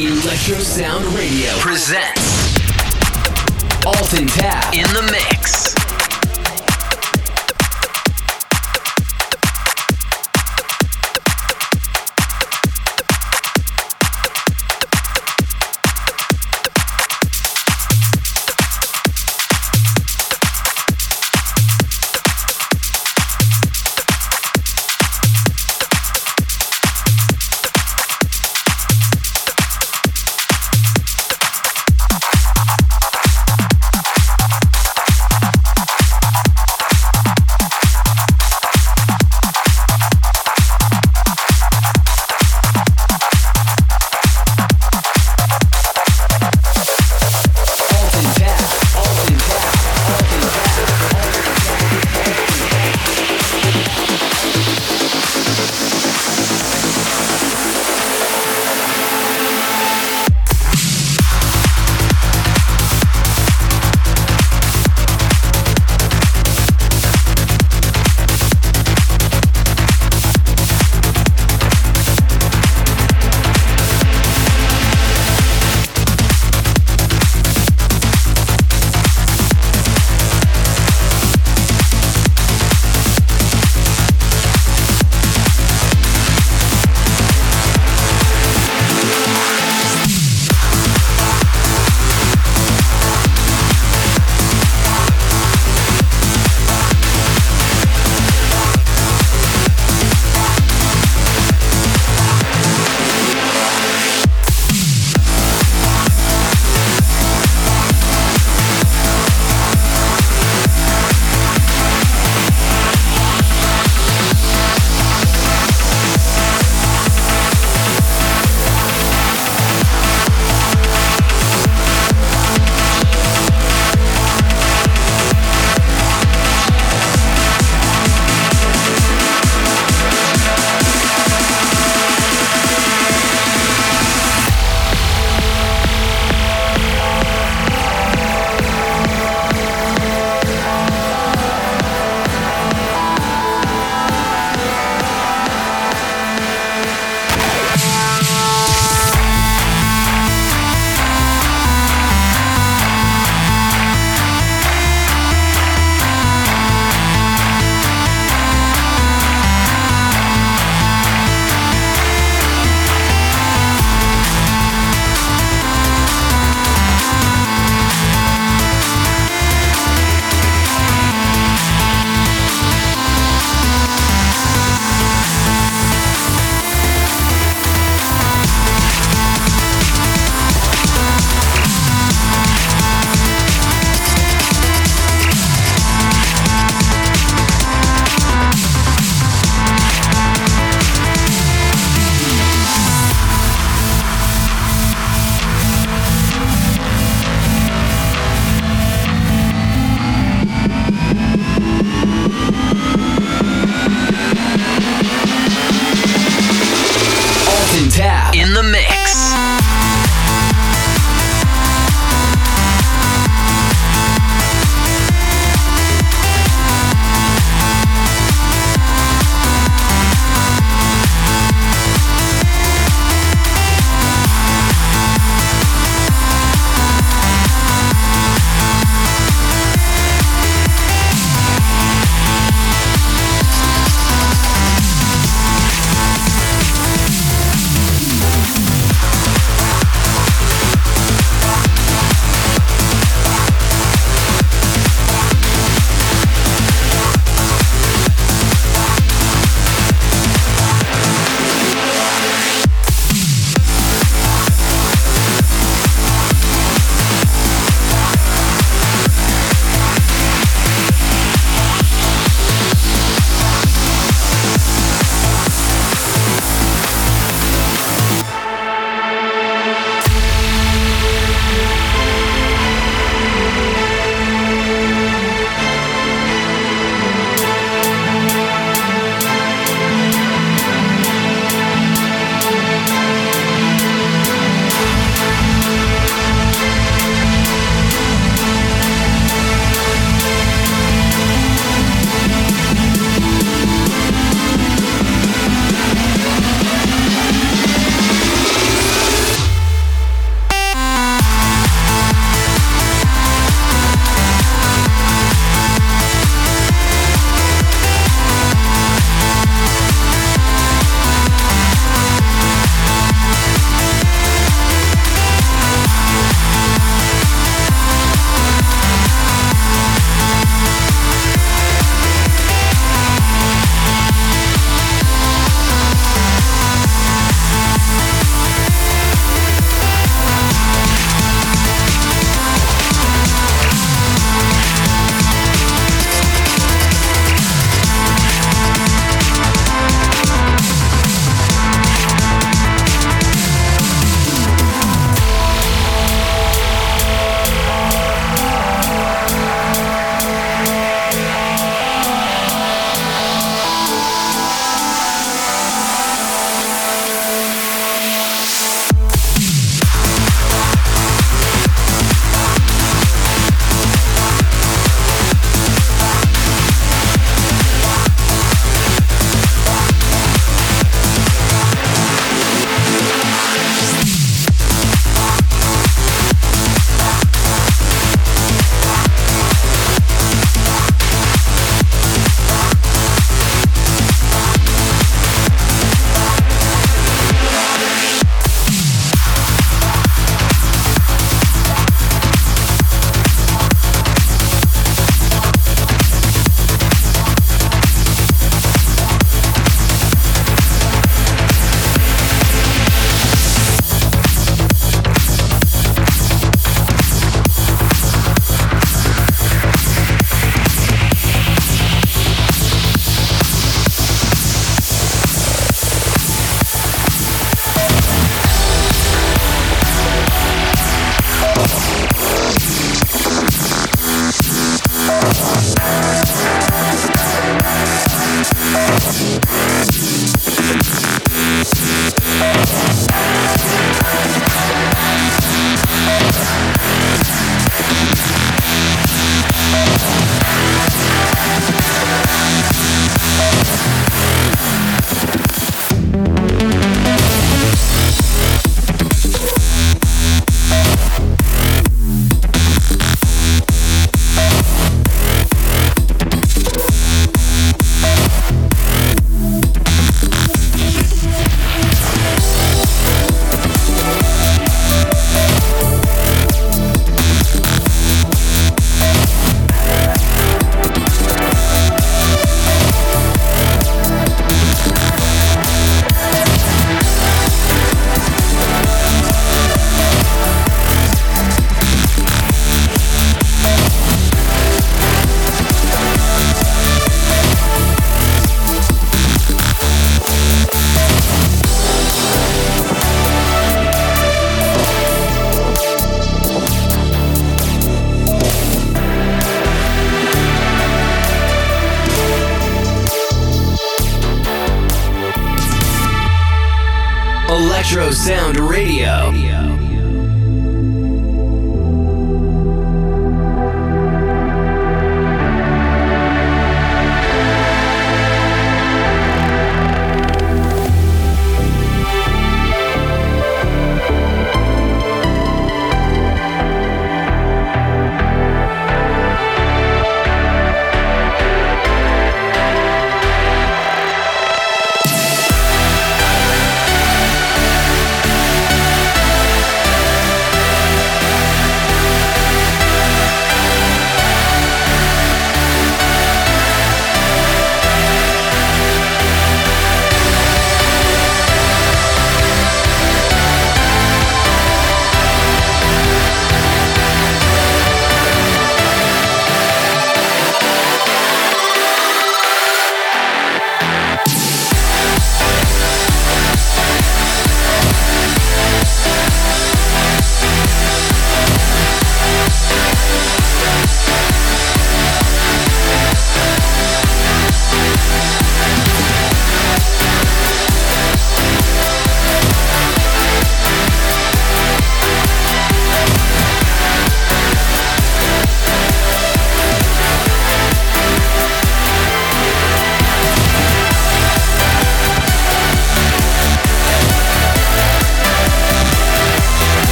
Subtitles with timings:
[0.00, 2.56] Electro Sound Radio presents
[3.84, 5.79] Alton Tap in the mix.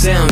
[0.00, 0.29] sound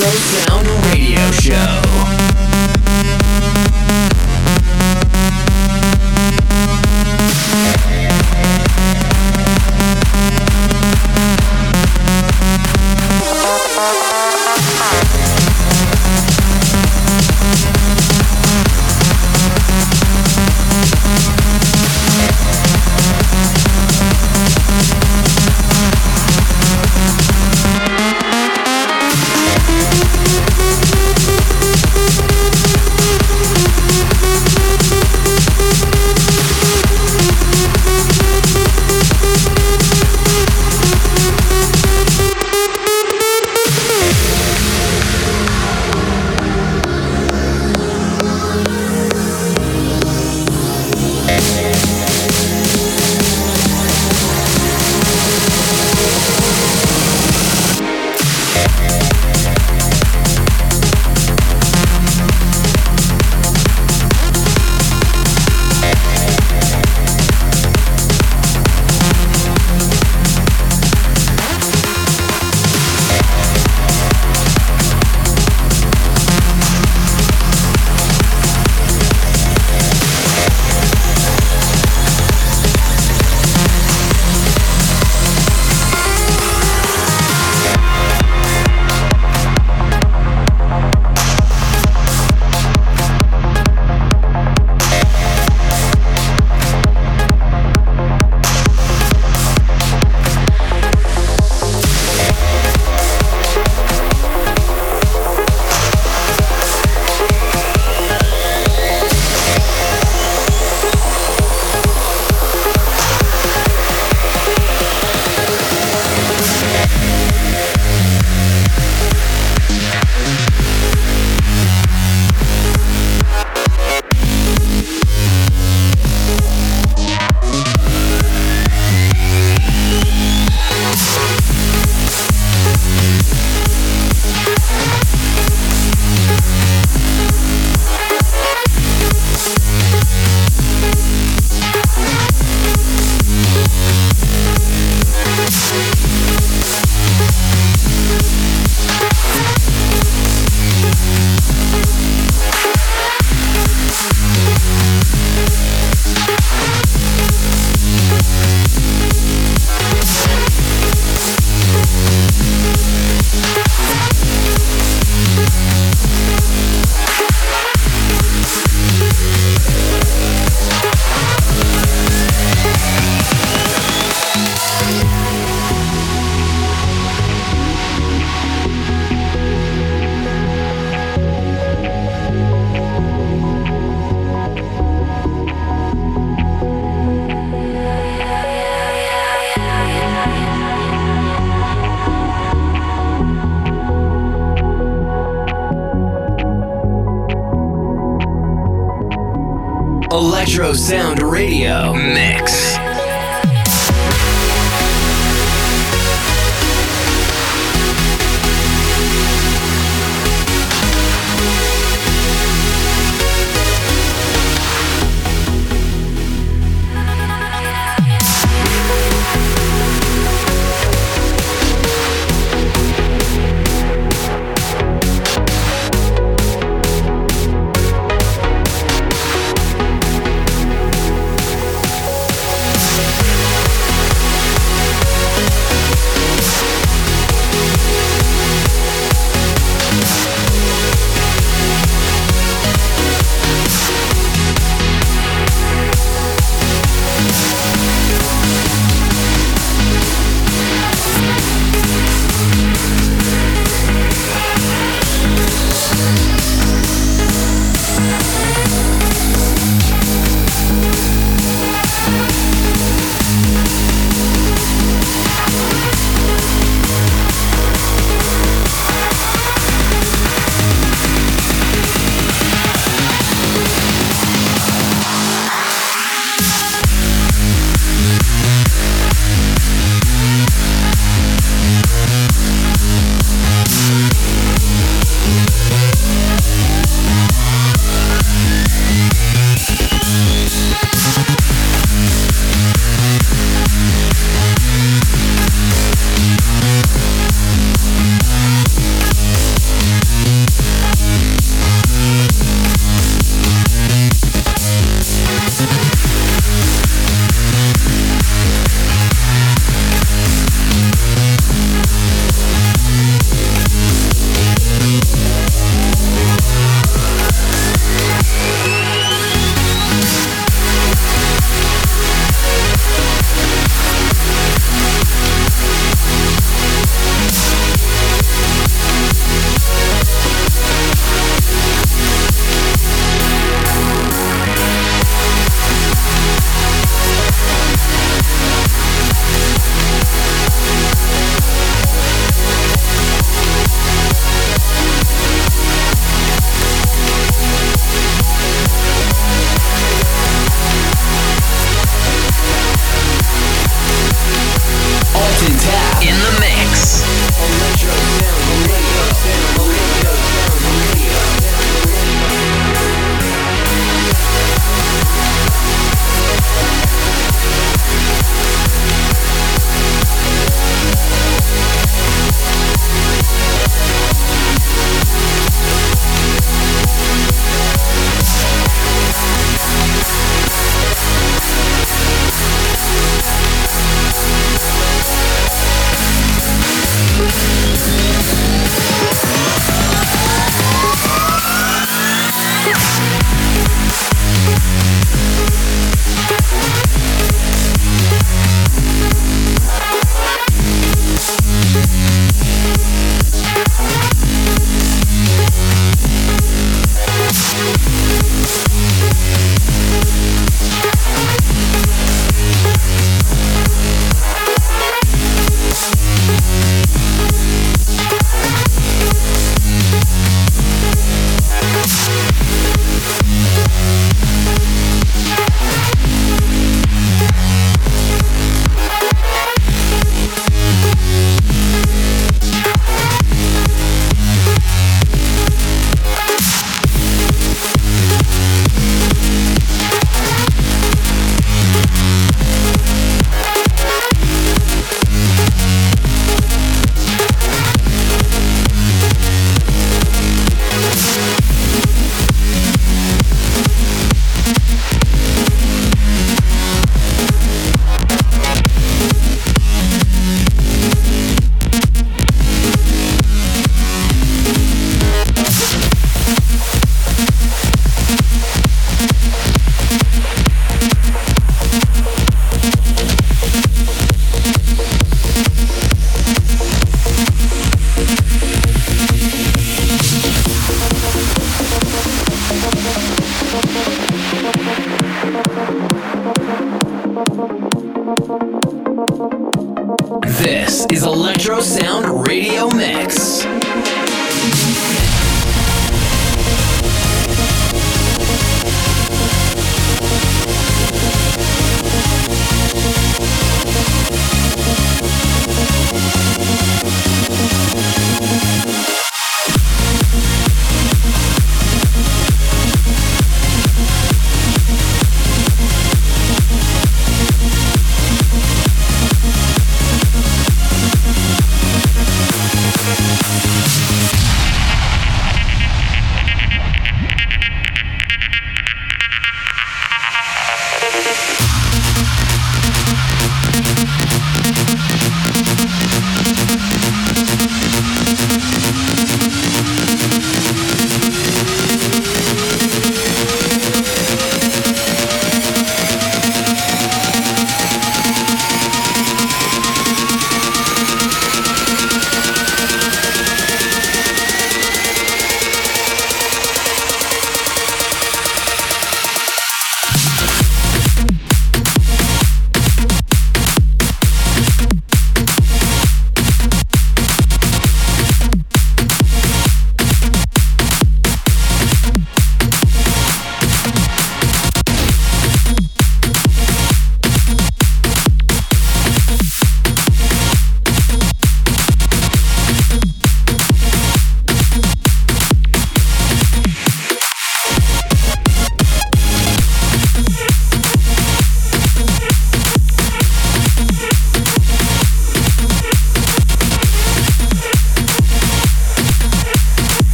[0.00, 0.47] to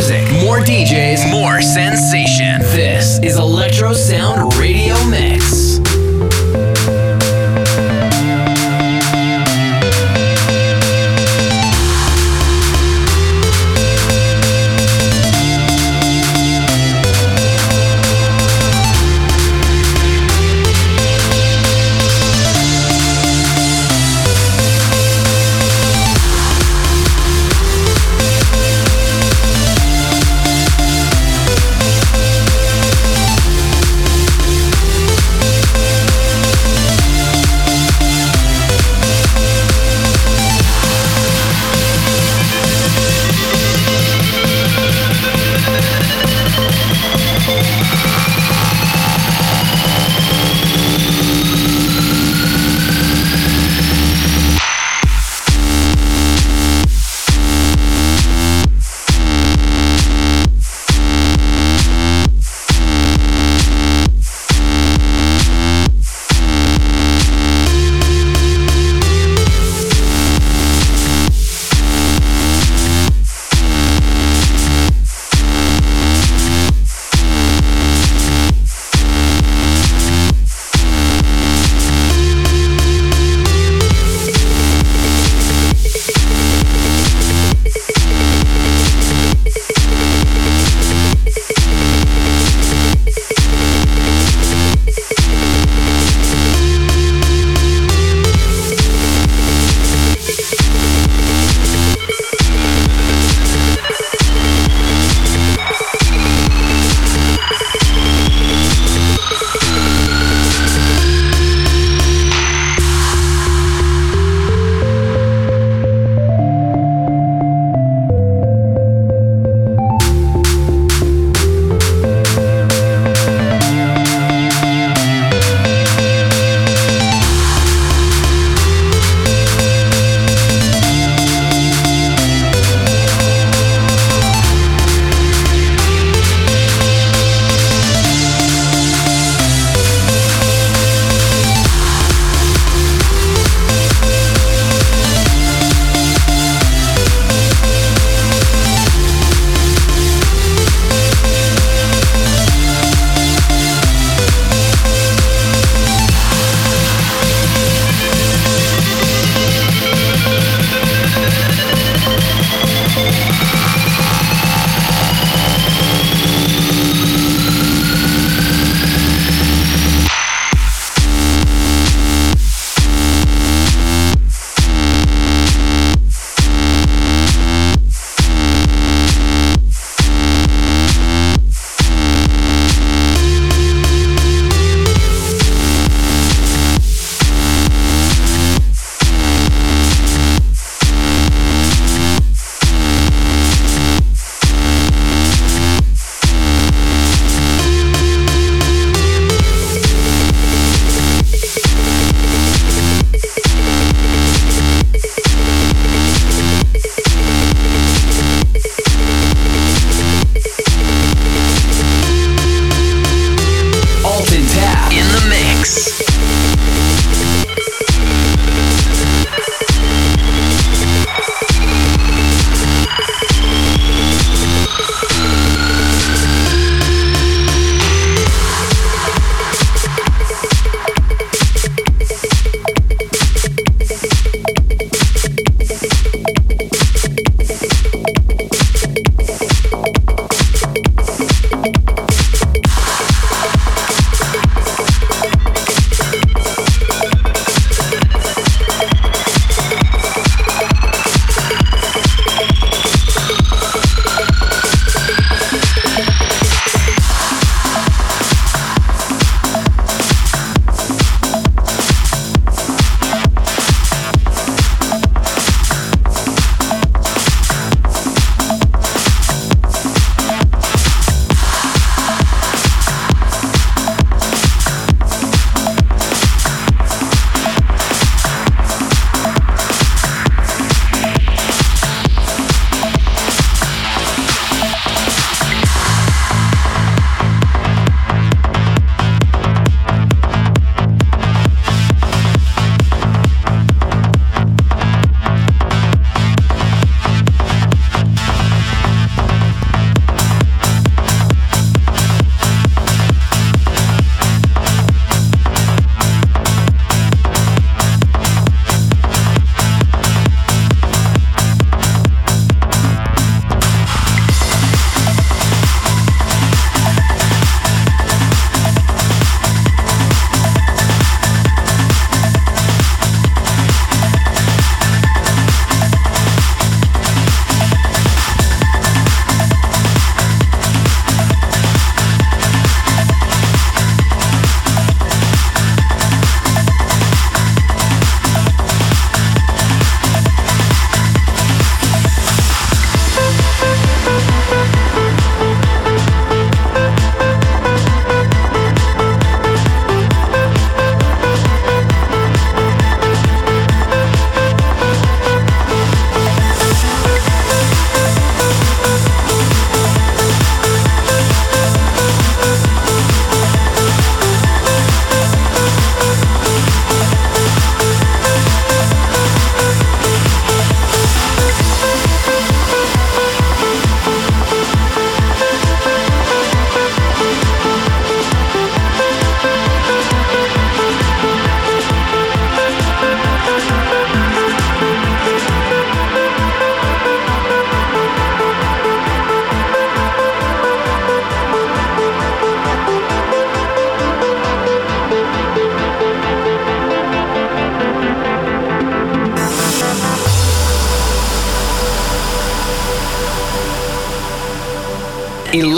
[0.00, 2.58] music, more DJs, more sensation.
[2.74, 5.78] This is Electro Sound Radio Mix.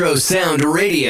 [0.00, 1.09] Electro Sound Radio.